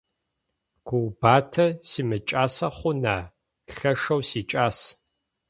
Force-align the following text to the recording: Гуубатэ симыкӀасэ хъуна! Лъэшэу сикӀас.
Гуубатэ 0.87 1.65
симыкӀасэ 1.89 2.67
хъуна! 2.77 3.17
Лъэшэу 3.75 4.21
сикӀас. 4.29 4.77